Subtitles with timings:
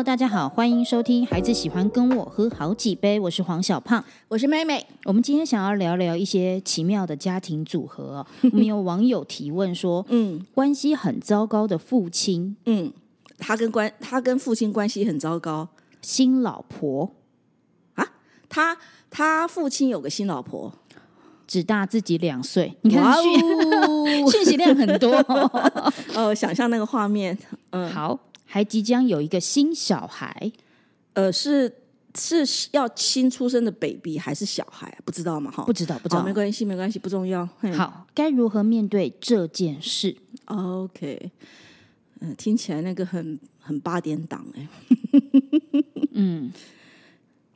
[0.00, 4.02] Hello，大家好，欢迎收听《孩子喜欢跟我喝好几杯》，我是黄小胖。
[4.28, 4.86] 我是妹妹。
[5.04, 8.26] 我们今天想要聊聊一些奇妙的家庭组合哦。
[8.50, 10.40] 我们有网友提问说，嗯。
[10.54, 12.90] 关系很糟糕的父亲、嗯，
[13.36, 15.68] 他跟关他跟父亲关系很糟糕。
[16.00, 17.10] 新老婆，
[17.96, 18.06] 啊。
[18.48, 18.78] 他
[19.10, 20.72] 他父亲有个新老婆，
[21.46, 22.74] 只大自己两岁。
[22.80, 23.32] 你看讯
[23.84, 24.06] 哦。
[24.32, 25.10] 讯息量很多、
[26.14, 27.36] 呃， 想象那个画面，
[27.72, 27.90] 嗯。
[27.90, 28.18] 好，
[28.52, 30.50] 还即将有一个新小孩，
[31.12, 31.72] 呃，是
[32.16, 34.92] 是要新出生的 baby 还是小孩？
[35.04, 35.52] 不知道嘛？
[35.52, 36.32] 哈，不知道不知，道没。
[36.32, 37.48] 关系，没关系，不重要。
[37.76, 41.30] 好，该如何面对这件事？，OK，
[42.18, 44.68] 嗯、听起来那个很很八点档哎、
[46.10, 46.52] 嗯，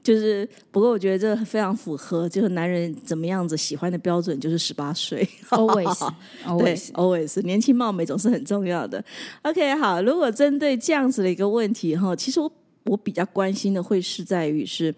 [0.04, 5.26] 就是，不过我觉得这非常符合，就是男人怎么样子喜欢的标准，就是十八岁。
[5.48, 6.12] always
[6.58, 9.02] 对 always，always 年轻貌美总是很重要的。
[9.42, 12.52] OK，好，如果针对这样子的一个问题哈，其实我
[12.84, 14.94] 我比较关心的会是在于是，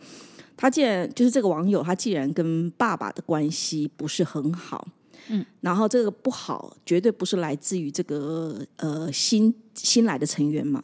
[0.56, 4.88] 他既然就是这个网友，他既然跟爸爸的关系不是很好，
[5.28, 10.82] 嗯，然后这个不好绝对不是来自于这个呃新新来的成员嘛，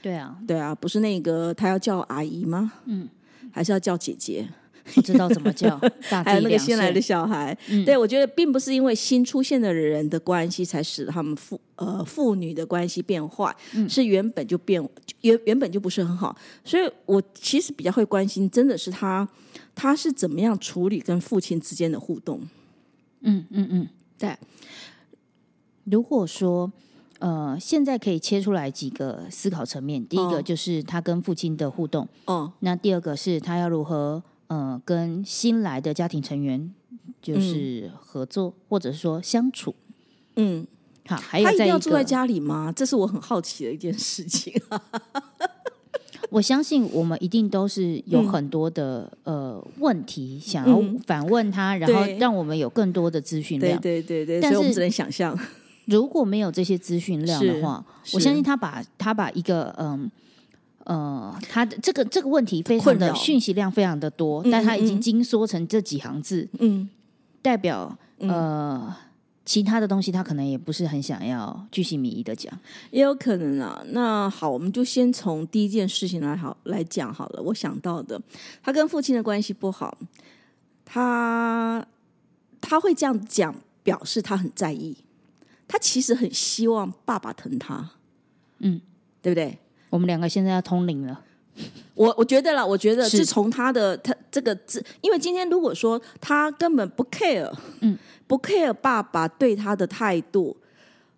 [0.00, 2.72] 对啊，对啊，不是那个他要叫阿姨吗？
[2.84, 3.08] 嗯，
[3.54, 4.44] 还是要叫姐姐？
[4.92, 7.00] 不知道怎么叫， 大还有那个新来的。
[7.00, 13.54] 小孩，对我觉得并不是因为新出现的人的关系才使得他们父呃父女的关系变坏，
[13.88, 14.86] 是原本就变
[15.22, 19.26] 原原本就不是很好，所以我其实比较会关心，真的是他
[19.74, 22.42] 他是怎么样处理跟父亲之间的互动，
[23.22, 23.88] 嗯嗯嗯。
[24.18, 24.36] 对，
[25.84, 26.70] 如果说
[27.20, 36.72] 呃，现在可以切出来几个思考层面，第一个哦就是他跟父亲的互动，哦，那第二个是他要如何呃跟新来的家庭成员
[37.22, 39.74] 就是合作，或者是说相处。
[40.36, 40.66] 嗯，
[41.06, 42.72] 好，还有他一定要住在家里吗？
[42.74, 44.52] 这是我很好奇的一件事情。
[46.30, 53.80] 我相信我们一定都是有嗯很多的、呃问题想要嗯反问他，然后对让我们有更多的资讯量。
[53.80, 55.38] 对对对，但是我们只能想象。
[55.86, 60.10] 如果没有这些资讯量的是话，我相信他把他把一个嗯
[60.84, 66.88] 呃，他的这个这个问题非常的讯息量非常的多，嗯但他已经嗯精缩成这几行字，嗯，
[67.40, 68.94] 代表呃
[69.46, 72.52] 其他的东西他可能也不是很想要巨细靡遗的讲。
[72.90, 73.82] 也有可能啊。
[73.88, 77.42] 那好，我们就先从第一件事情来好来讲好了。
[77.42, 78.20] 我想到的，
[78.62, 79.96] 他跟父亲的关系不好，
[80.84, 81.86] 他
[82.60, 84.96] 他会这样讲，表示他很在意，
[85.66, 87.90] 他其实很希望爸爸疼他，
[88.58, 88.80] 嗯，
[89.22, 89.58] 对不对？
[89.90, 91.20] 我们两个现在要通灵了，
[91.94, 93.18] 我我觉得啦，我觉得是。
[93.18, 100.56] 是从他的他这个字，因为今天如果说他根本不 care，嗯，不 care 爸爸对他的态度，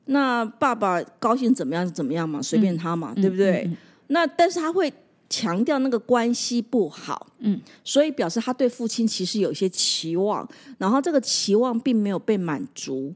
[0.06, 3.64] 那爸爸高兴怎么样就怎么样嘛，随便他嘛，对不对？
[3.66, 3.76] 嗯嗯。
[4.08, 4.92] 那但是他会
[5.28, 10.46] 强调那个关系不好，嗯，所以表示他对父亲其实有一些期望，
[10.78, 13.12] 然后这个期望并没有被满足。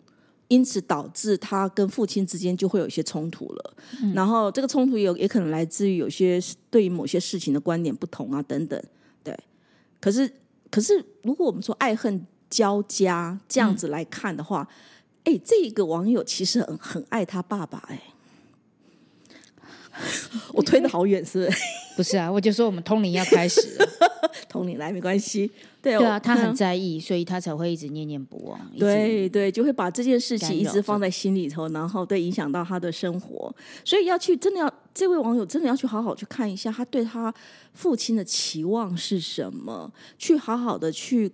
[0.51, 8.83] 因此导致他跟父亲之间就会有一些冲突了，嗯然后这个冲突也有也可能来自于有些对于某些事情的观点不同啊等等，
[9.23, 9.39] 对。
[10.01, 10.29] 可是
[10.69, 14.69] 可是如果我们说爱恨交加这样子来看的话，
[15.23, 18.03] 哎、这个网友其实很很爱他爸爸、哎，
[20.55, 21.59] 我推的好远是不是？
[22.01, 23.87] 不是啊，我就说我们通灵要开始了，
[24.49, 25.51] 通灵来没关系，
[25.83, 37.33] 对对啊，他很在意，所以他才会一直念念不忘，对对，就会把这件事情一直放在心里头，然后对影响到他的生活，所以要去真的要这位网友真的要去好好去看一下他对他
[37.75, 41.31] 父亲的期望是什么，去好好的去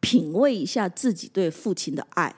[0.00, 2.34] 品味一下自己对父亲的爱。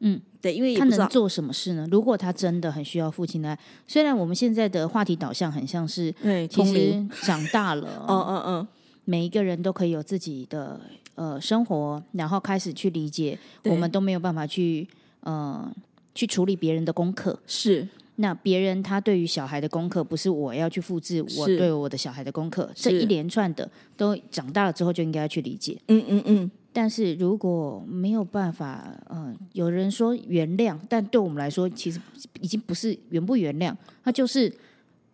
[0.00, 1.86] 嗯，对，因为他能做什么事呢？
[1.90, 8.68] 如果他真的很需要父亲的爱，虽然我们现在的话题导向很像是，对，其实长大了， 嗯嗯嗯，
[9.04, 10.80] 每一个人都可以有自己的
[11.16, 14.86] 呃生活，然后开始去理解，我们都没有办法去
[15.20, 15.68] 呃
[16.14, 17.36] 去处理别人的功课。
[17.46, 17.88] 是
[18.18, 25.76] 那别人他对于小孩的功课，不是我要去复制我对我的小孩的功课，这一连串的都长大了之后就应该要去理解。
[25.88, 31.98] 嗯嗯嗯，但是如果没有办法，嗯、有人说原谅，但对我们来说，其实
[32.42, 33.74] 已经不是原不原谅，
[34.04, 34.52] 它就是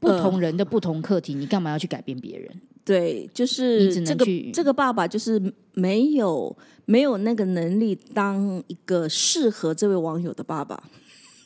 [0.00, 2.50] 不同人的不同课题，你干嘛要去改变别人？
[2.85, 5.41] 对，就是这个去这个爸爸就是
[5.75, 10.82] 没有没有那个能力当一个适合这位网友的爸爸。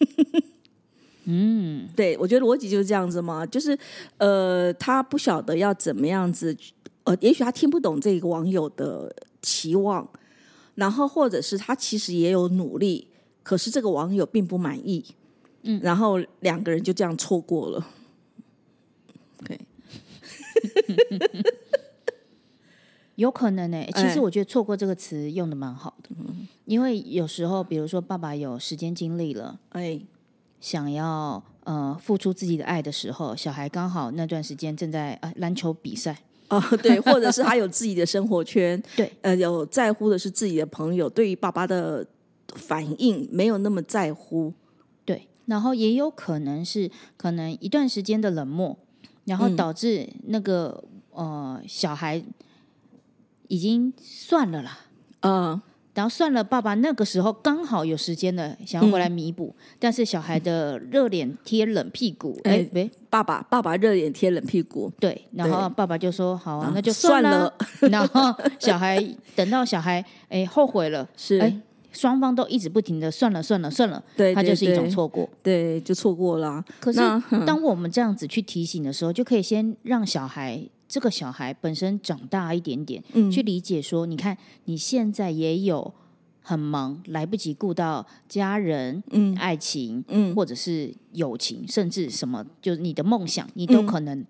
[1.29, 3.79] 嗯，对，我觉得逻辑就是这样子嘛，就是
[4.17, 6.57] 呃，他不晓得要怎么样子，
[7.05, 9.15] 呃，也许他听不懂这个网友的
[9.47, 10.11] 期望，
[10.75, 13.07] 然后或者是他其实也有努力，
[13.45, 15.05] 可是这个网友并不满意，
[15.63, 17.87] 嗯，然后两个人就这样错过了。
[19.47, 19.61] 对，
[23.15, 26.11] 有可能呢、其哎实我觉得“错过”这个词用的蛮好的，
[26.65, 30.01] 因为有时候，比如说爸爸有时间精力了，哎，
[30.61, 42.07] 想要呃付出自己的爱的时候，小孩刚好那段时间正在呃篮球比赛，哦，对，或者是他有自己的生活圈，对，呃，有在乎的是自己的朋友，对于爸爸的
[42.55, 44.53] 反应没有那么在乎，
[45.05, 48.79] 对，然后也有可能是可能一段时间的冷漠，
[49.25, 52.23] 然后嗯导致那个、呃小孩
[53.49, 54.81] 已经算了啦。
[55.21, 55.61] 嗯，
[55.97, 62.69] 然后算了，爸爸那个时候刚好有时间了，想要回来弥补，但是小孩的热脸贴冷屁股，哎、
[63.09, 67.45] 爸爸爸爸热脸贴冷屁股，对，然后爸爸就说好啊啊，那就算了。
[67.45, 67.55] 了。
[67.89, 69.03] 然后小孩
[69.35, 71.61] 等到小孩哎后悔了，是，哎，
[71.93, 74.91] 双方都一直不停的算了算了算了，对，对它就是一种对。
[74.91, 75.27] 错过。
[75.43, 76.65] 对，就错过了啊。
[76.79, 85.93] 可是那当我们这样子去提醒的时候，就可以先让小孩这个小孩本身长大一点点，嗯去理解说，你看你现在也有
[86.41, 94.25] 很忙，来不及顾到家人、嗯爱情，嗯或者是友情，甚至什么，就是你的梦想，你都嗯可能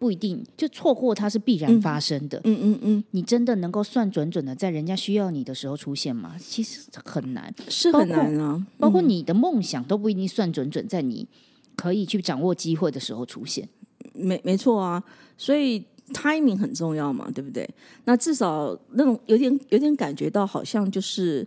[0.00, 2.40] 不一定就错过，它是必然发生的。
[2.44, 6.34] 嗯嗯嗯，你真的能够算准准的在人家需要你的时候出现吗？
[6.40, 8.66] 其实很难，是很难啊。
[8.78, 11.28] 包括你的梦想都不一定算准准在你
[11.76, 13.68] 可以去掌握机会的时候出现。
[14.14, 15.02] 没没错啊，
[15.36, 17.68] 所以 timing 很重要嘛，对不对？
[18.04, 21.46] 那至少那种有点有点感觉到，好像就是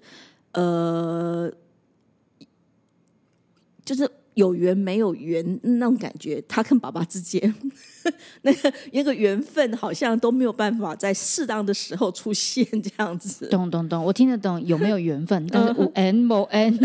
[0.54, 1.52] 呃，
[3.86, 7.54] 就是有缘没有缘那种感觉，他跟爸爸之间
[8.42, 13.48] 那个那个缘分，好像都没有办法在适当的时候出现，这样子。
[13.50, 16.76] 懂懂懂，我听得懂有没有缘分，但是五 n 某 n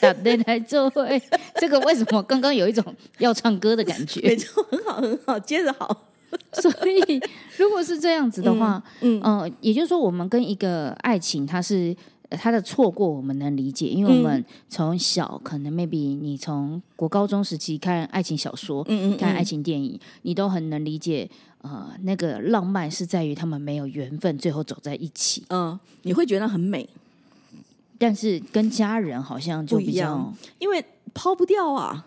[0.00, 1.22] 打对来做会，
[1.60, 2.84] 这个为什么刚刚有一种
[3.18, 4.36] 要唱歌的感没觉？
[4.36, 6.08] 错，很好，很好，接着好。
[6.52, 7.20] 所以
[7.56, 11.94] 如果是这样子的话，嗯呃，也就是说，我们跟一个爱情，它是
[12.28, 21.28] 呃它的错过，我们能理解，因为我们从小可能 maybe 你从国高中时期看爱情小说，嗯嗯看爱情电影，你都很能理解。
[21.62, 25.42] 呃，那个浪漫是在于他们没有缘分，最后走在一起。
[25.50, 26.88] 嗯，你会觉得很美，
[27.98, 32.06] 但是跟家人好像就比较样因为抛不掉啊。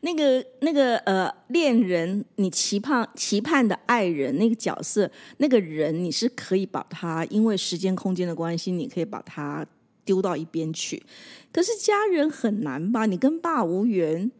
[0.00, 9.66] 那个那个呃，恋人，你期盼期盼的爱人那个角色，那个人，你是可以把他因为时间空间的关系，你可以把他
[10.04, 11.02] 丢到一边去。
[11.52, 13.06] 可是家人很难吧？
[13.06, 14.30] 你跟爸无缘，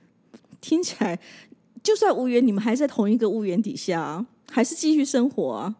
[0.60, 1.18] 听起来
[1.82, 5.76] 就算无缘，你们还在同一个屋檐底下啊，还是继续生活啊。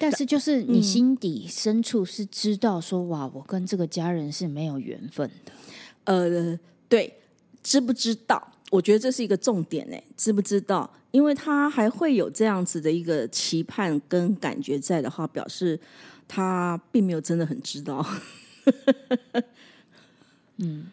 [0.00, 5.52] 但是就是嗯你心底深处是知道说，哇，我跟这个家人是没有缘分的。
[6.04, 6.56] 呃，
[6.88, 7.17] 对，
[7.68, 8.42] 知不知道？
[8.70, 10.90] 我觉得这是一个重点呢，知不知道？
[11.10, 15.78] 因为他还会有这样子的一个期盼跟感觉在的话，表示
[16.26, 18.04] 他并没有真的很知道。
[20.56, 20.86] 嗯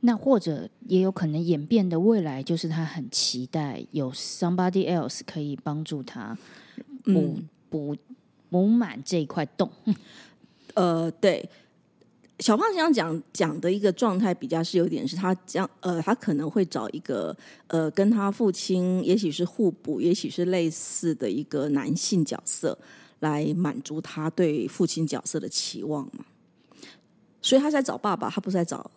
[0.00, 6.38] 那或者也有可能演变的未来，就是他很期待有 somebody else 可以帮助他
[7.04, 7.96] 补嗯补
[8.48, 9.70] 补满这一块洞。
[10.74, 11.48] 呃，对，
[12.40, 22.78] 小胖想讲讲的一个状态比较是有点是他将呃，他可能会找一个呃，跟他父亲也许是互补，也许是类似的一个男性角色，
[23.20, 26.24] 来满足他对父亲角色的期望嘛。
[27.42, 28.88] 所以他在找爸爸，他不是在找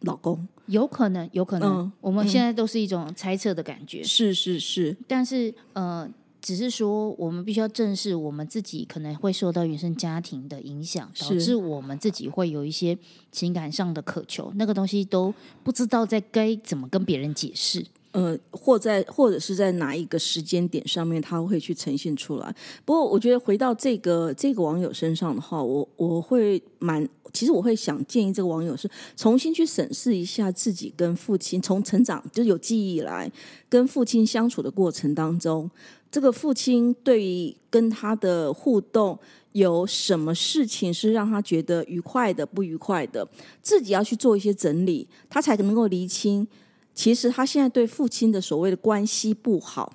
[0.00, 0.46] 老公。
[0.66, 4.02] 有可能，有可能，嗯我们现在都是一种猜测的感觉。
[4.02, 6.08] 是是是，但是呃，
[6.40, 12.96] 只是说我们必须要正视我们自己可能会受到原生家庭的影响，导致我们自己会有一些
[13.30, 15.32] 情感上的渴求，那个东西都
[15.62, 17.84] 不知道在该怎么跟别人解释。
[18.12, 22.54] 呃，或在或者是在哪一个时间点上面，他会去呈现出来。
[22.84, 33.30] 不过，我觉得回到这个这个网友身上的话，我我会蛮，其实我会想建议这个网友是重新去审视一下自己跟父亲从成长就有记忆以来
[33.68, 35.70] 跟父亲相处的过程当中，
[36.10, 39.18] 这个父亲对于跟他的互动。
[39.52, 43.28] 有什么事情是让他觉得愉快的、不愉快的，
[43.60, 46.46] 自己要去做一些整理，他才能够厘清
[46.94, 49.92] 其实他现在对父亲的所谓的关系不好，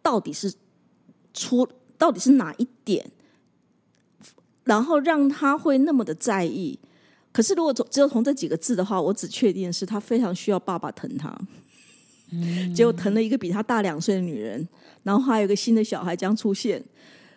[0.00, 0.50] 到底是
[1.34, 3.10] 出到底是哪一点，
[4.64, 6.78] 然后让他会那么的在意。
[7.32, 11.38] 可是如果只有从这几个字的话，我只确定是他非常需要爸爸疼他。
[12.74, 14.66] 结果疼了一个比他大两岁的女人，
[15.02, 16.82] 然后还有一个新的小孩将出现，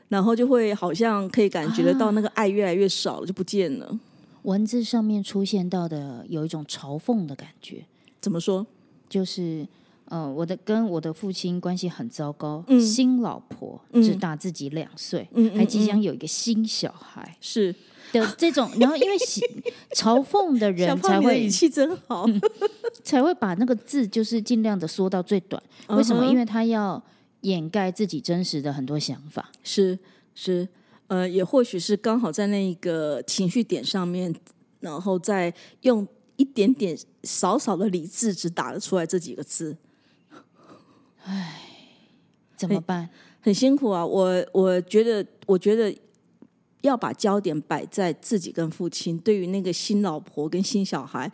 [0.09, 3.99] 然后就会好像可以感觉得到那个爱越来越少了，就不见了。
[4.43, 7.85] 文字上面出现到的有一种嘲讽的感觉，
[8.19, 8.65] 怎么说？
[9.07, 9.65] 就是
[10.05, 17.73] 呃，我的跟我的父亲关系很糟糕，嗯新老婆嗯只大自己两岁，嗯嗯还即将有一个新小孩是
[18.11, 19.41] 的这种，然后因为喜
[19.95, 22.25] 嘲讽的人才会语气真好。
[23.03, 25.61] 才会把那个字就是尽量的缩到最短。
[25.89, 26.25] 为什么？
[26.25, 27.01] 因为他要
[27.41, 29.51] 掩盖自己真实的很多想法。
[29.63, 29.97] 是
[30.35, 30.67] 是，
[31.07, 34.33] 呃，也或许是刚好在那一个情绪点上面，
[34.79, 36.07] 然后再用
[36.37, 39.75] 一点点少少的理智，只打了出来这几个字，
[42.55, 43.09] 怎么办？
[43.41, 44.05] 很辛苦啊。
[44.05, 45.93] 我我觉得，我觉得
[46.81, 51.31] 要把焦点摆在自己跟父亲，对于那个新老婆跟新小孩，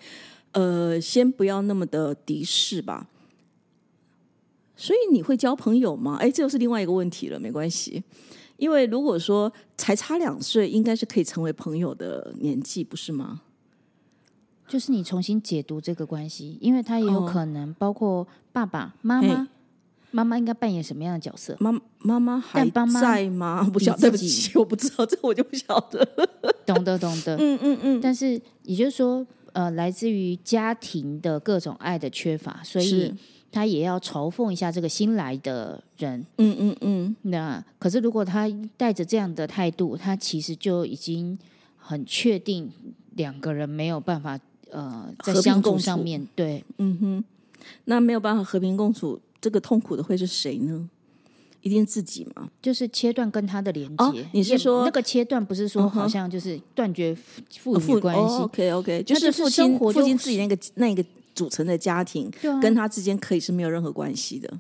[0.54, 3.08] 呃，先不要那么的敌视吧。
[4.76, 6.18] 所以你会交朋友吗？
[6.20, 8.04] 哎，这又是另外一个问题了，没关系。
[8.56, 13.42] 因为如果说才差两岁，应该是可以成为朋友的年纪，不是吗？
[14.68, 19.48] 就是你重新解读这个关系，因为他也有哦可能包括爸爸妈嘿妈，
[20.12, 21.56] 妈妈应该扮演什么样的角色？
[21.60, 23.64] 妈妈妈还在吗？
[23.72, 26.06] 不晓对不起， 我不知道，这我就不晓得。
[26.66, 27.36] 懂得懂得。
[27.42, 33.14] 嗯嗯嗯，但是也就是说，呃，来自于家庭的各种爱的缺乏，所以
[33.52, 36.26] 他也要嘲讽一下这个新来的人。
[36.38, 38.48] 嗯嗯嗯，那可是如果他
[38.78, 41.38] 带着这样的态度，他其实就已经
[41.78, 42.72] 很确定
[43.16, 44.40] 两个人没有办法
[44.72, 47.24] 呃在相处上面对嗯哼，
[47.86, 50.90] 那没有办法和平共处，这个痛苦的会是谁呢？
[51.62, 52.50] 一定自己嘛？
[52.62, 53.96] 就是切断跟他的连接。
[53.98, 57.14] 哦你是也说那个切断不是说好像就是断绝
[57.60, 61.04] 父父关系？OK OK，就是父亲父亲自己那个那个
[61.36, 64.58] 组成的家庭，啊，跟他之间可以是没有任何关系的。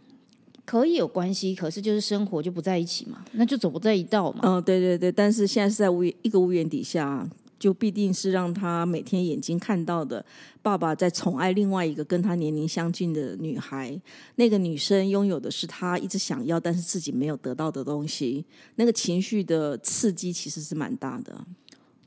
[0.65, 4.41] 可以有关系，可是就是生活就不在一起嘛，那就走不在一道嘛。
[4.43, 7.27] 嗯、对对对，但是现在是在屋一个屋檐底下，
[7.59, 10.25] 就必定是让他每天眼睛看到的
[10.61, 13.99] 爸爸在宠爱另外一个跟他年龄相近的女孩。
[14.35, 21.45] 那个女生拥有的是他一直想要但是自己没有得到的东西，那个情绪的刺激其实是蛮大的。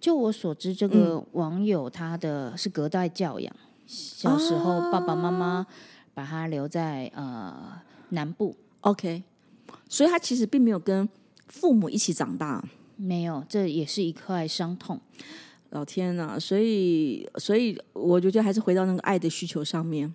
[0.00, 3.54] 就我所知，这嗯个网友他的是隔代教养，
[3.86, 5.66] 小时候爸爸妈妈
[6.14, 9.22] 把他留在呃南部，OK，
[9.88, 11.08] 所以他其实并没有跟
[11.46, 12.64] 父母一起长大。
[13.02, 15.00] 没有，这也是一块伤痛。
[15.70, 16.38] 老天呐！
[16.38, 20.12] 所以，所以我就觉得还是回到那个爱的需求上面，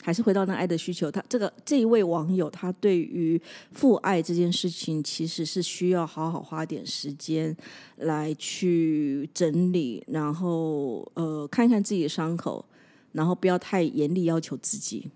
[0.00, 1.10] 还是回到那个爱的需求。
[1.10, 3.40] 他这个这一位网友，他对于
[3.72, 7.54] 父爱这件事情，其实是需要好好花点时间
[7.96, 12.64] 来去整理，然后呃，看看自己的伤口，
[13.12, 15.10] 然后不要太严厉要求自己，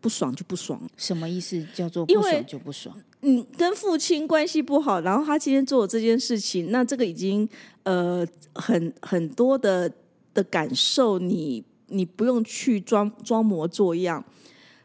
[0.00, 0.78] 不爽就不爽。
[0.96, 1.66] 什么意思？
[1.74, 2.94] 叫做不爽就不爽。
[3.26, 7.46] 你跟父亲关系不好，然后他今天做这件事情，那这个已经
[7.82, 9.92] 呃很很多的
[10.32, 14.24] 的感受，你你不用去装装模作样。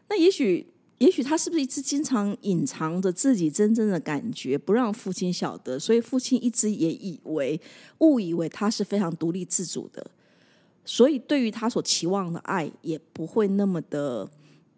[0.08, 0.66] 那也许
[0.98, 7.60] 也许他是不是一直经常隐藏着自己真正的感觉，不让父亲晓得，所以父亲一直也以为
[7.98, 10.04] 误以为他是非常独立自主的，
[10.84, 14.28] 所以对于他所期望的爱，也不会那么的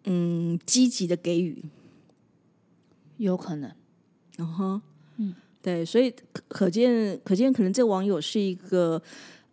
[0.03, 1.63] 嗯积极的给予。
[3.17, 3.71] 有可能，
[4.37, 4.81] 嗯哼，
[5.17, 9.01] 嗯，对，所以可可见，可见，可能这网友是一个，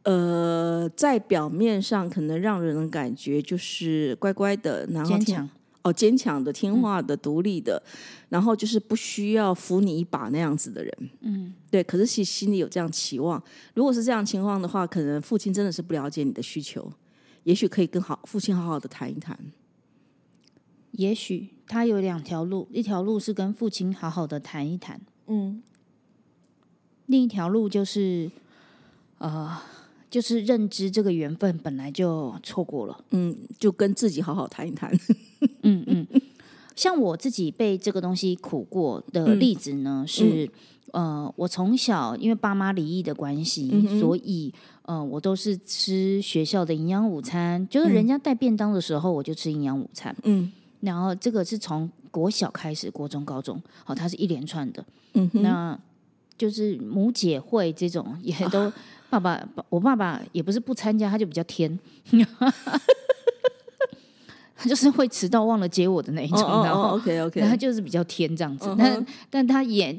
[0.03, 5.49] 呃，在表面上可能让人感觉就是乖乖的，然后强。
[5.85, 7.83] 哦，坚强的、听话的、独立的，
[8.29, 11.11] 然后就是不需要扶你一把那样子的人。
[11.23, 11.83] 嗯，对。
[11.83, 13.43] 可是其实心里有这样期望，
[13.75, 16.89] 如果是这样情况的话，可能父亲真的是不了解你的需求，
[17.43, 19.37] 也许可以跟好父亲好好的谈一谈。
[20.93, 25.63] 也许他有两条路，一条路是跟父亲好好的谈一谈，嗯，
[27.07, 28.31] 另一条路就是
[29.19, 29.57] 呃，
[30.11, 33.05] 就是认知这个缘分本来就错过了。
[33.11, 34.93] 嗯，就跟自己好好谈一谈。
[35.63, 36.07] 嗯嗯，
[36.77, 40.51] 像我自己被这个东西苦过的例子呢，是
[40.93, 44.53] 呃，我从小因为爸妈离异的关系，嗯所以
[44.83, 50.15] 呃，我都是吃学校的营养午餐，就是人家带便当的时候，我就吃营养午餐。
[50.25, 50.53] 嗯
[50.83, 54.85] 然后这个是从国小开始，国中、高中，好、它是一连串的。
[55.15, 55.79] 嗯哼，那
[56.37, 58.71] 就是母姐会这种也都。
[59.13, 61.79] 爸爸，我爸爸也不是不参加，他就比较天，
[64.57, 69.95] 他就是会迟到忘了接我的那一种，哦然后哦，OK OK，那他就是比较天这样子但但他也，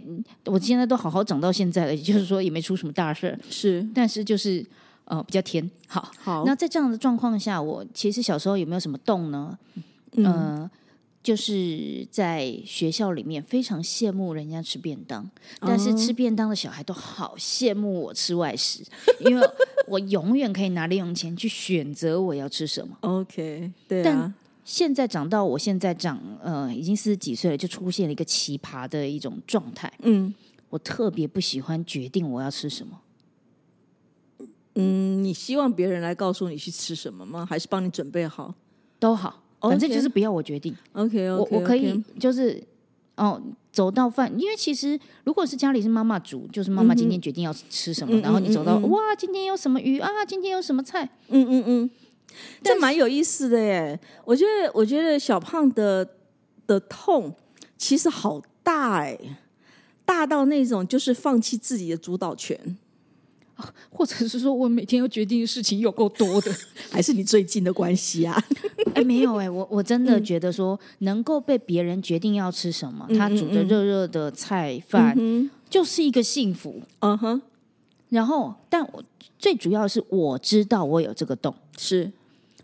[0.45, 4.65] 我现在都好好长到现在了，也 就是说也没出什么大事儿，是但是就是
[5.05, 5.69] 呃比较天。
[5.87, 9.55] 好，好，那在这样的状况下，我其实小时候有没有什么动呢？
[10.15, 10.71] 嗯呃，
[11.21, 15.29] 就是在学校里面非常羡慕人家吃便当，
[15.59, 18.83] 但是哦吃便当的小孩都好羡慕我吃外食，
[19.21, 19.49] 因为
[19.87, 22.97] 我永远可以拿零用钱去选择我要吃什么。
[23.01, 24.33] OK，对啊但，
[24.65, 29.91] 现在长到我现在长，呃，已经四十几岁了，就出现了一个奇葩的一种状态。
[30.03, 30.33] 嗯
[30.69, 32.99] 我特别不喜欢决定我要吃什么。
[34.73, 37.45] 嗯，你希望别人来告诉你去吃什么吗？
[37.45, 38.55] 还是帮你准备好
[38.97, 40.75] 都好，反正就是不要我决定。
[40.93, 42.61] ？OK 我我可以就是
[43.15, 43.41] 哦，
[43.71, 51.89] 走到饭，因为其实如果是家里是妈妈煮，就是妈妈今天决定要吃什么，嗯然后你走到、嗯嗯嗯哇，今天有什么鱼啊，今天有什么菜，嗯嗯嗯，
[52.63, 53.99] 这蛮有意思的耶。
[54.25, 56.07] 我觉得，我觉得小胖的
[56.65, 57.33] 的痛
[57.77, 59.17] 其实好大哎，
[60.05, 62.77] 大到那种就是放弃自己的主导权，
[63.89, 66.53] 或者是说我每天要决定的事情有够多的。
[66.91, 68.41] 还是你最近的关系啊？
[68.93, 76.81] 哎，没有哎、我我真嗯的觉得说，能够被别人决定要吃什么，他煮的热热的菜饭，嗯就是一个幸福。
[76.99, 77.41] 嗯哼，
[78.09, 79.03] 然后，但我
[79.39, 82.11] 最主要是我知道我有这个洞，是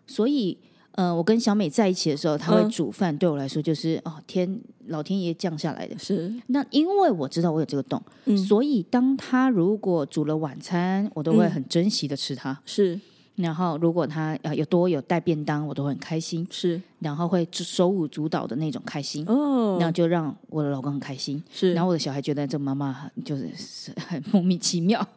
[0.05, 0.55] 所以
[0.99, 5.97] 呃，我跟小美在一起的时候，她会嗯煮饭，对我来说就是哦天老天爷降下来的。
[5.97, 12.59] 是，那因为我知道我有这个洞，嗯所以当她如果煮了晚餐，我都会很珍惜的吃它。
[12.65, 12.99] 是
[13.37, 19.25] 然后如果她呃有多有带便当，我都会很开心，是然后会手舞足蹈的那种开心。
[19.25, 25.07] 哦，那就让我的老公很开心，是，然后我的小孩觉得这妈妈很就是是很莫名其妙。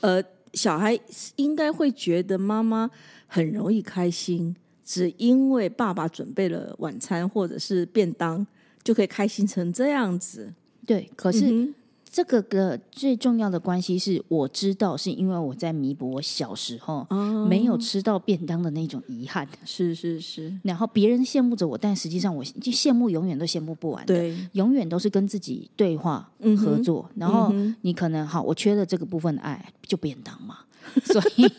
[0.00, 0.22] 呃，
[0.52, 0.96] 小孩
[1.34, 2.88] 应该会觉得妈妈
[3.26, 8.46] 很容易开心，只因为爸爸准备了晚餐或者是便当，
[8.82, 10.52] 就可以开心成这样子。
[10.86, 11.74] 对，可是嗯
[12.10, 19.48] 这个的最重要的关系是我知道，是因为我在弥补我小时候哦，没有吃到便当的那种遗憾。
[19.64, 27.10] 是是是，然后别人羡慕着我，但实际上我就羡慕永远都羡慕不完的，对，永远都是跟自己对话、嗯合作。
[27.16, 30.58] 然后你可能好，我缺了这个部分的爱，就便当嘛。
[31.02, 31.50] 所以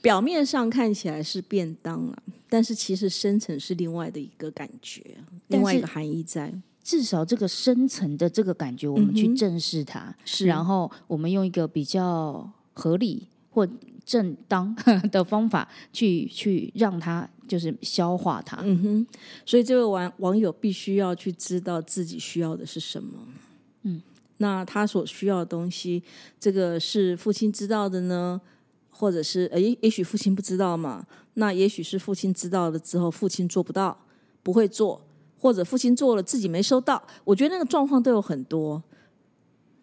[0.00, 5.02] 表面上看起来是便当啊，但是其实深层是另外的一个感觉，
[5.48, 6.52] 另外一个含义在。
[6.82, 13.68] 至少这个深层的这个感觉，我们去正视它，是然后我们用一个比较合理或
[14.04, 14.74] 正当
[15.12, 18.56] 的方法去去让它就是消化它。
[18.64, 19.06] 嗯哼，
[19.44, 23.12] 所以这位网网友必须要去知道自己需要的是什么。
[23.82, 24.02] 嗯，
[24.38, 26.02] 那他所需要的东西，
[26.40, 28.40] 这个是父亲知道的呢，
[29.00, 31.06] 或者是呃，也也许父亲不知道嘛？
[31.34, 33.96] 那也许是父亲知道了之后，父亲做不到，
[34.42, 35.00] 不会做，
[35.38, 37.02] 或者父亲做了自己没收到。
[37.24, 38.82] 我觉得那个状况都有很多，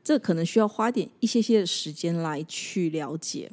[0.04, 3.52] 这可能需要花点一些些的时间来去了解。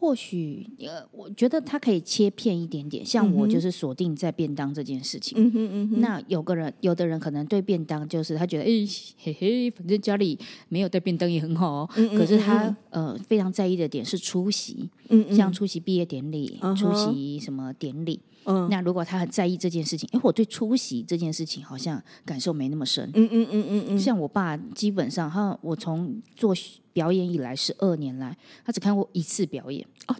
[0.00, 5.36] 或许呃，我觉得它可以切片一点点，像我就是锁定在便当这件事情。
[5.36, 10.38] 嗯哼嗯哼，那有个人，有的人可能对便当就是他觉得，哎、嘿嘿，反正家里
[10.70, 11.90] 没有带便当也很好、哦。
[11.96, 18.20] 嗯可是他呃非常在意的点是出席，嗯嗯像出席毕业典礼、嗯出席什么典礼。
[18.44, 18.68] 嗯。
[18.70, 23.10] 那如果他很在意这件事情，哎，我对出席这件事情好像感受没那么深。
[23.14, 26.54] 嗯嗯嗯嗯嗯，像我爸，基本上他我从做
[26.92, 29.86] 表演以来十二年来，他只看过一次表演。
[30.08, 30.16] 哦。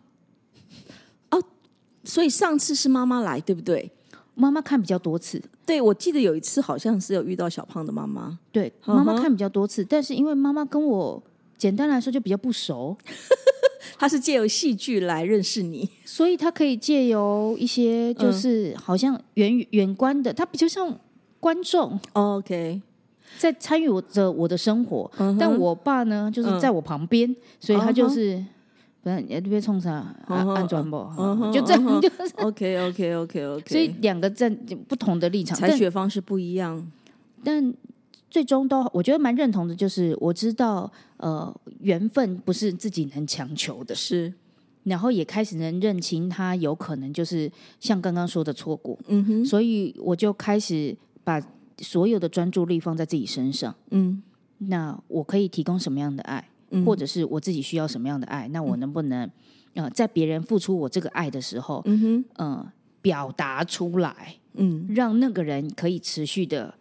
[1.30, 1.42] 哦
[2.04, 3.90] 所以上次是妈妈来，对不对？
[4.35, 11.22] 妈妈看比较多次，对，我记得有一次好像是有遇到小胖的妈妈，对，妈妈看比较多次，但是因为妈妈跟我
[11.59, 12.96] 简单来说就比较不熟，
[14.01, 15.87] 她是借由戏剧来认识你。
[16.07, 20.99] 所以他可以借由一些就是好像远远观的，他比较像
[21.39, 22.81] 观众 OK，
[23.37, 28.43] 在参与我着我的生活，但我爸呢就是在我旁边，所以他就是。
[29.03, 30.15] 不然你别冲啥？
[30.29, 30.55] 嗯哼。
[30.55, 34.55] 安转不，嗯哼就这样，就 OK OK OK OK，所以两个站
[34.87, 36.87] 不同的立场，采但取方式不一样。
[37.43, 37.73] 但
[38.31, 44.33] 最终都我觉得蛮认同的，就是我知道呃缘分不是自己能强求的，是，
[44.83, 51.40] 然后也开始能认清他有可能就是像刚刚说的错过，嗯哼，所以我就开始把
[51.78, 53.74] 所有的专注力放在自己身上。
[53.90, 54.22] 嗯
[54.62, 58.46] 那我可以提供什么样的爱，嗯或者是我自己需要什么样的爱？
[58.48, 59.30] 那我能不能
[59.74, 66.74] 呃在别人付出我这个爱的时候，嗯哼，呃表达出来，嗯让那个人可以持续的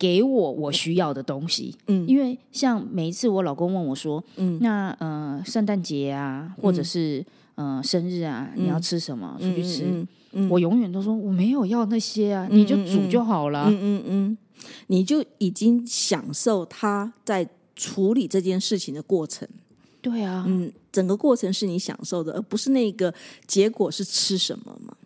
[0.00, 1.76] 给我我需要的东西。
[1.88, 7.22] 嗯因为像每一次我老公问我说，嗯那呃圣诞节啊，或者是
[7.56, 9.36] 呃生日啊，你要吃什么？
[9.38, 9.84] 出去吃。
[9.84, 13.66] 嗯嗯我永远都说我没有要那些啊，嗯你就煮就好了。
[13.68, 14.38] 嗯嗯嗯，
[14.86, 19.46] 你就已经享受他在处理这件事情的过程。
[20.00, 23.12] 对啊，嗯，整个过程是你享受的，而不是那个
[23.46, 24.96] 结果是吃什么嘛。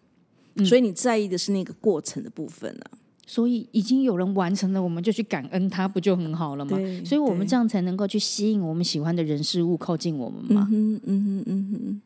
[0.54, 2.86] 嗯所以你在意的是那个过程的部分啊。
[3.26, 7.04] 所以已经有人完成了，我们就去感恩他，不就很好了吗对？
[7.04, 10.68] 所以我们对这样才能够去吸引我们喜欢的人事物靠近我们嘛。
[10.70, 12.02] 嗯嗯嗯哼嗯哼。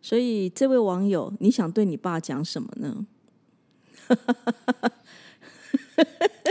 [0.00, 3.06] 所以这位网友，你想对你爸讲什么呢？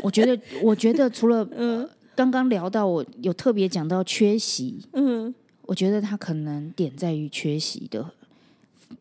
[0.04, 8.12] 我觉得，我觉得除了呃， 刚刚聊到我有特别讲到缺席，嗯，我觉得他可能点在于缺席的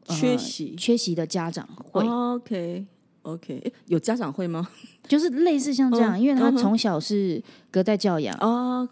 [0.06, 0.74] 呃缺席。
[0.76, 2.86] 缺席的家长会，OK
[3.26, 4.68] OK，有家长会吗？
[5.08, 8.88] 就是类似像这样，嗯因为他从小是隔代教养，哦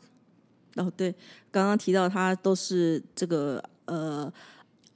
[0.77, 1.15] 哦，对，
[1.53, 4.33] 刚刚提到他都是这个呃，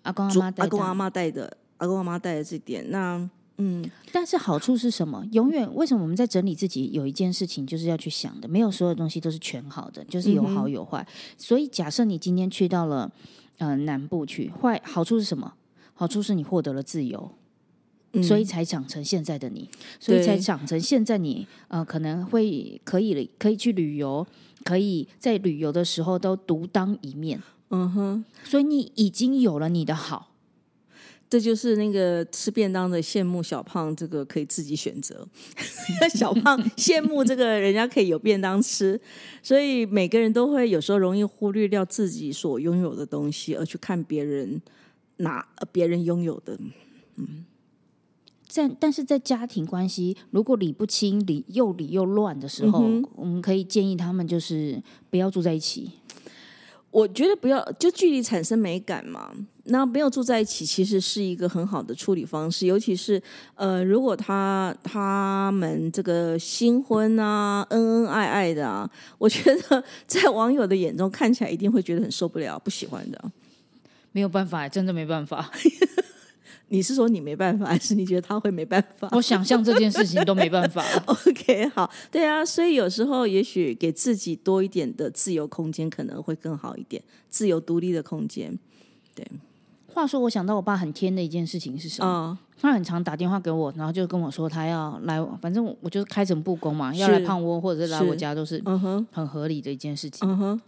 [0.03, 5.25] 阿公阿妈带阿公阿妈带的，阿公阿妈带的这点，那嗯但是好处是什么？
[5.33, 6.91] 永远为什么我们在整理自己？
[6.93, 11.07] 有一件事情就是要去想的，没有所有东西都是全好的，就是有好有坏。
[11.37, 13.11] 所以假设你今天去到了
[13.59, 15.55] 呃南部去，坏好处是什么？
[15.95, 17.38] 好处是你获得了自由，嗯
[18.23, 24.27] 所以才长成现在的你，所以才对长成现在你呃可能会可以可以去旅游，
[24.65, 30.35] 可以在旅游的时候都独当一面，嗯哼，所以你已经有了你的好。
[31.31, 35.29] 这就是那个吃便当的羡慕小胖，这个可以自己选择。
[36.15, 38.99] 小胖 羡慕这个人家可以有便当吃，
[39.43, 44.59] 所以每个人都会有时候容易忽略掉自己所拥有的东西，而去看别人
[45.19, 46.59] 拿呃别人拥有的。
[48.49, 55.91] 在但是在家庭关系如果理不清、理又理又乱的时候，嗯我们可以建议他们就是不要住在一起。
[56.91, 59.31] 我觉得不要就距离产生美感嘛。
[59.71, 62.67] 那没有住在一起，其实是一个很好的处理方式。
[62.67, 63.23] 尤其是
[63.55, 73.23] 呃，如果他他们这个新婚啊，恩恩爱爱的啊，我觉得在网友的眼中看起来一定会觉得很受不了、不喜欢的。
[74.13, 75.51] 没有办法，真的没办法。
[76.69, 80.85] 你是说你没办法，还是你觉得他会没办法我想象这件事情都没办法。
[81.07, 88.59] OK，好，对啊，所以有时候也许给自己多一点的自由空间，可能会更好一点，自由独立的空间。
[89.15, 89.27] 对
[89.95, 92.09] 话说，我想到我爸很天的一件事情是什么？
[92.09, 100.29] 啊、他很常打电话给我，然后就跟我说他要来，反正我我就是开诚布公嘛，要来胖窝或者是来我家，都是嗯哼，很合理的一件事情。
[100.29, 100.61] 嗯哼，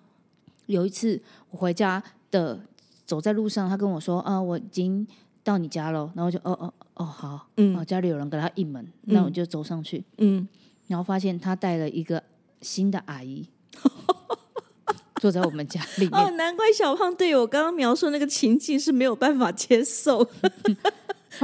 [0.66, 2.58] 有一次我回家的
[3.06, 5.06] 走在路上，他跟我说：“啊、我已经
[5.52, 10.46] 到你家了。”然后就哦哦哦好，嗯哦家里有人给他应门，那我就走上去，嗯，
[10.86, 12.22] 然后发现他带了一个
[12.60, 13.46] 新的阿姨
[15.20, 16.14] 坐在我们家里面。
[16.14, 20.26] 哦，难怪小胖对我刚刚描述那个情境是没有办法接受。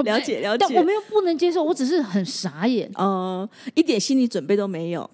[0.05, 2.91] 了解了解但我们又不能接受，我只是很傻眼。
[2.95, 5.09] 呃，一点心理准备都没有。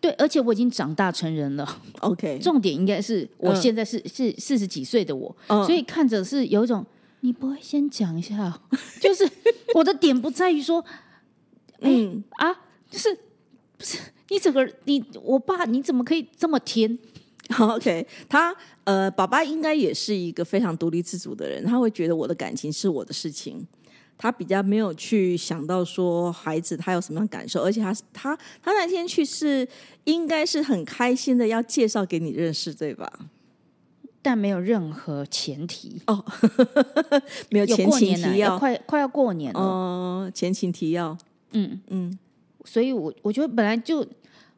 [0.00, 1.80] 对，而且我已经长大成人了。
[2.00, 6.84] OK，重点应该是我嗯现在是、是四十几岁的我，嗯所以看着是有一种
[7.20, 8.60] 你不会先讲一下哦，
[9.00, 9.28] 就是
[9.74, 10.84] 我的点不在于说
[11.80, 12.52] 嗯，啊，
[12.90, 13.12] 就是
[13.76, 16.98] 不是你整个你我爸你怎么可以这么甜？
[17.50, 18.54] 好 OK，他
[18.84, 23.66] 呃，爸爸应该也是一个非常独立自主的人，他会觉得我的感情是我的事情。
[24.20, 29.66] 他比较没有去想到说孩子他有什么样的感受，而且他他他那天去是
[30.04, 33.10] 应该是很开心的要介绍给你认识，对吧？
[34.28, 36.02] 但没有任何前提。
[36.06, 36.22] 哦
[37.48, 41.16] 没有前情提要，要快快要过年了，哦、前情提要，
[41.52, 42.18] 嗯，嗯。
[42.66, 44.06] 所以我我觉得本来就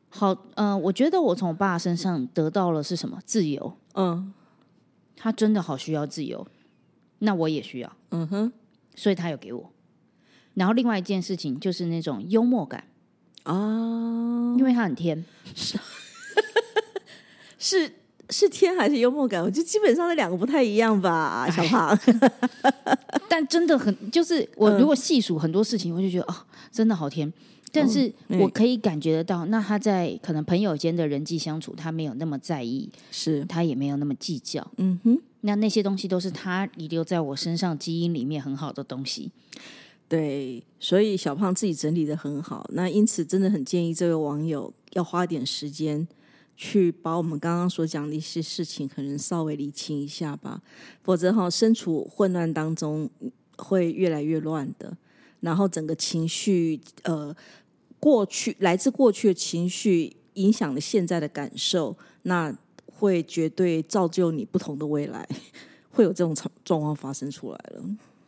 [0.09, 3.21] 好，呃，我觉得我从我爸身上得到了是什么？
[3.25, 3.73] 自由。
[3.95, 4.35] 嗯。
[5.17, 6.45] 他真的好需要自由，
[7.21, 8.53] 那我也需要，嗯哼。
[8.97, 9.71] 所以他有给我。
[10.55, 12.89] 然后另外一件事情就是那种幽默感，
[13.45, 13.55] 啊，
[14.59, 15.79] 因为他很甜，是
[17.57, 17.93] 是
[18.51, 19.43] 天还是幽默感？
[19.43, 21.99] 我觉得基本上那两个不太一样吧，小胖。
[23.29, 26.37] 但真的很就是我嗯如果细数很多事情，我就觉得哦，
[26.71, 27.33] 真的好甜。
[27.73, 34.67] 但是嗯我可以感觉得到，那他在可能朋友间的人际相处，他没有那么在意，是，他也没有那么计较。
[34.79, 39.31] 嗯哼，那那些东西都是他遗留在我身上基因里面很好的东西。
[40.09, 42.69] 对，所以小胖自己整理的很好。
[42.73, 46.09] 那因此，真的很建议这位网友要花点时间
[46.63, 50.61] 去把我们刚刚所讲的一些事情，可能稍微理清一下吧，
[51.03, 53.09] 否则哈，身处混乱当中
[53.57, 54.95] 会越来越乱的。
[55.41, 57.35] 然后整个情绪，呃，
[57.99, 65.27] 过去来自过去的情绪影响了现在的感受，那会绝对造就你不同的未来，
[65.91, 67.83] 会有这种状状况发生出来了。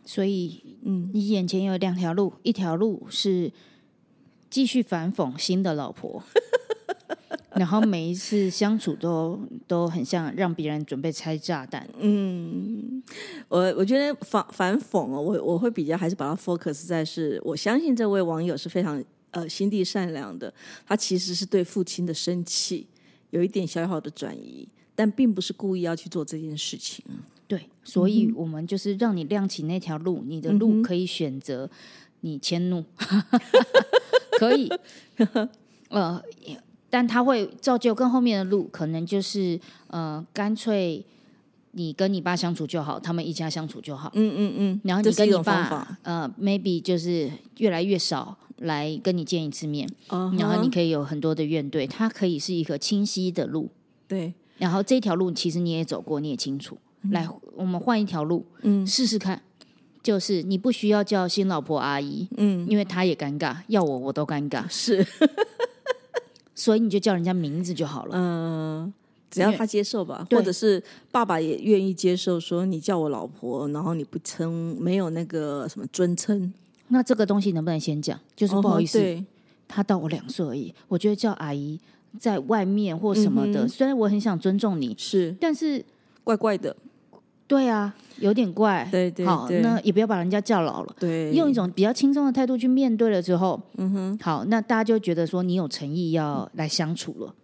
[0.06, 3.52] 所以，嗯，你眼前有两条路，一条路是
[4.48, 6.22] 继续反讽新的老婆，
[7.54, 11.88] 然后每一次相处都都很像让别人准备拆炸弹。
[11.98, 13.02] 嗯
[13.48, 20.52] 我我觉得反反讽哦，我我会比较还是把它 focus 在是，我相信这位网友是非常呃心地善良的，
[20.86, 22.86] 他其实是对父亲的生气
[23.30, 27.04] 有一点小小的转移，但并不是故意要去做这件事情。
[27.46, 31.68] 对，所以我们就是让你亮起那条路，你的路可以选择
[32.20, 32.82] 你迁怒，
[34.38, 34.72] 可以，
[35.90, 36.22] 呃，
[36.92, 41.02] 但他会造就更后面的路，可能就是呃，干脆
[41.70, 44.10] 你跟你爸相处就好，他们一家相处就好。
[44.12, 49.88] 嗯嗯嗯，然后你跟你爸呃，maybe 就是越来越少来跟你见一次面，
[50.38, 53.70] 然后你可以有很多的怨怼，它可以是一个清晰的路。
[54.06, 56.76] 对，然后这条路其实你也走过，你也清楚。
[57.10, 57.26] 来，
[57.56, 59.40] 我们换一条路，嗯试试看。
[60.02, 65.06] 就是你不需要叫新老婆阿姨，嗯，因为她也尴尬，要我我都尴尬，是，
[66.54, 68.12] 所以你就叫人家名字就好了。
[68.14, 68.92] 嗯。
[69.30, 76.52] 只要他接受吧，或者是爸爸也愿意接受，说你叫我老婆，然后你不称，没有那个什么尊称，
[76.88, 78.20] 那这个东西能不能先讲？
[78.36, 79.24] 就是不好意思，哦，
[79.66, 81.80] 他到我两岁而已，我觉得叫阿姨
[82.20, 85.82] 在外面或什么的，嗯虽然我很想尊重你，是但是
[86.22, 86.76] 怪怪的，
[87.52, 88.88] 对啊，有点怪。
[88.90, 90.96] 对对好，那也不要把人家叫老了。
[90.98, 97.34] 对，用一种比较轻松的态度去面对了之后，嗯哼，好，那大家就觉得说你有诚意要来相处了，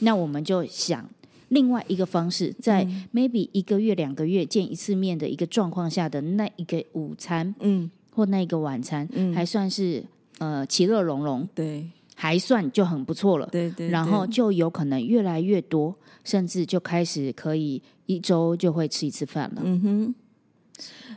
[0.00, 1.08] 那我们就想
[1.48, 10.02] 另外一个方式，在 maybe 一个月、两个月见一次面的一个状况下的那一个午餐嗯，或那一个晚餐，还算是
[10.38, 11.86] 呃其乐融融，对
[12.24, 13.46] 还算就很不错了。
[13.52, 19.60] 对对，然后就有可能越来越多，甚至就开始可以一周就会吃一次饭了。
[19.62, 20.14] 嗯哼，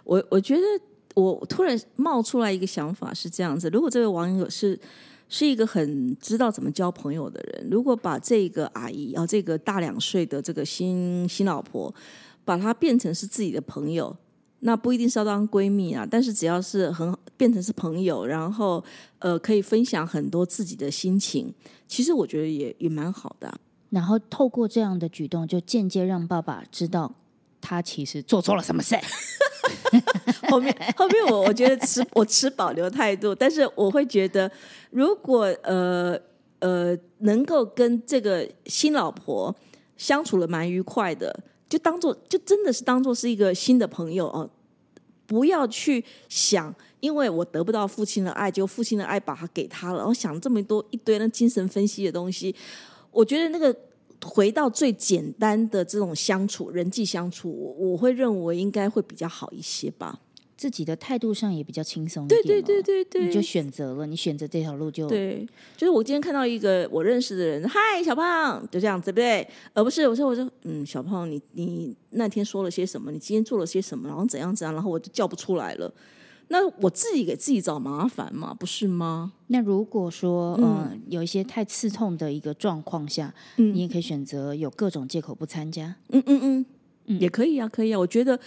[0.03, 0.61] 我我觉得
[1.15, 4.77] 我突然冒出来一个想法是这样子：如果这位网友是
[5.29, 11.93] 是一个很知道怎么交朋友的人，如果把这个阿姨，然后这个大两岁的这个新新老婆，
[12.43, 14.13] 把她变成是自己的朋友。
[14.59, 18.83] 那不一定是要当闺蜜啊，但是只要是很变成是朋友，然后
[19.19, 21.53] 呃可以分享很多自己的心情，
[21.87, 23.57] 其实我觉得也也蛮好的啊、
[23.91, 27.13] 然后透过这样的举动，就间接让爸爸知道
[27.61, 28.97] 他其实做错了什么事。
[30.49, 34.49] 后面后面我我觉得持我持保留态度，但是我会觉得，
[34.91, 36.17] 如果呃
[36.59, 39.55] 呃能够跟这个新老婆
[39.97, 41.37] 相处的蛮愉快的，
[41.69, 44.49] 就当做就真的是当做是一个新的朋友哦，
[45.25, 52.55] 不要去想，因为我得不到父亲的爱，就父亲的爱把他给他了，然后想这么多一堆那精神分析的东西，
[53.11, 53.75] 我觉得那个。
[54.25, 60.19] 回到最简单的这种相处，人际相处，我我会认为应该会比较好一些吧。
[60.57, 62.61] 自己的态度上也比较轻松一对点、哦。
[62.65, 69.47] 对对对对，你就选择了，你选择这条路就对，就是我今天看到一个我认识的人，嗨，小胖，就这样子，对不对？
[69.73, 73.11] 而不是我说我说，嗯，小胖，你你那天说了些什么？
[73.11, 74.09] 你今天做了些什么？
[74.09, 74.73] 然后怎样怎样？
[74.73, 75.93] 然后我就叫不出来了。
[76.49, 79.33] 那我自己给自己找麻烦嘛，不是吗？
[79.47, 85.93] 那如果说，嗯、有一些太刺痛的一个状况下，嗯你也可以选择有各种借口不参加。
[86.07, 86.65] 嗯嗯
[87.07, 87.99] 嗯，也可以啊，可以啊。
[87.99, 88.39] 我觉得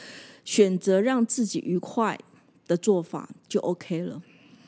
[0.45, 2.19] 选择让自己愉快
[2.67, 4.23] 的做法就 OK 了。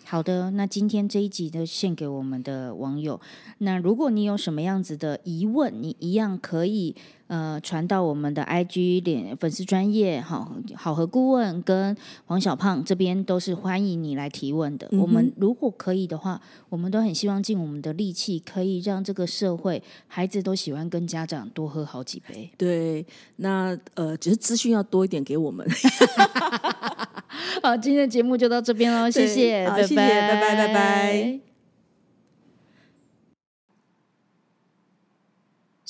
[0.04, 3.18] 好的，那今天这一集就献给我们的网友。
[3.58, 6.94] 那如果你有什么样子的疑问，你一样可以
[7.32, 14.86] 呃传到我们的 IG 脸粉丝专业好好和顾问跟黄小胖这边都是欢迎你来提问的。
[14.92, 22.50] 我们如果可以的话，我们都很希望尽我们的力气，可以让这个社会孩子都喜欢跟家长多喝好几杯。
[22.58, 25.66] 对，那呃，只是资讯要多一点给我们。
[27.62, 31.51] 好，今天的节目就到这边喽，谢对谢，拜好谢谢拜拜拜拜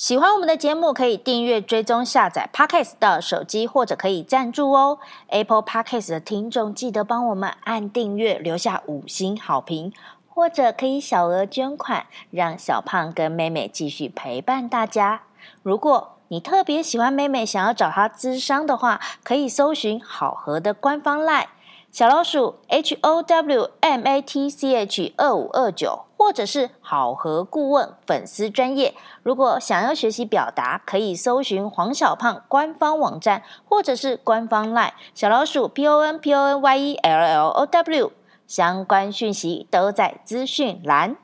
[0.03, 4.99] 喜欢我们的节目，可以订阅、追踪、下载 Podcast 到手机，或者可以赞助哦。
[5.29, 9.93] Apple Podcast 的听众记得帮我们按订阅，留下五星好评，
[10.27, 15.21] 或者可以小额捐款，让小胖跟妹妹继续陪伴大家。
[15.61, 21.45] 如果你特别喜欢妹妹，想要找她咨商的话，可以搜寻好合的官方 LINE
[21.93, 28.95] 小老鼠 H O W M A T C H 二五二九，或者是好合顾问粉丝专业。
[29.21, 38.11] 如果想要学习表达，可以搜寻黄小胖官方网站，或者是官方 LINE 小老鼠 P O N P O N Y E L L O W，
[38.47, 41.17] 相关讯息都在资讯栏。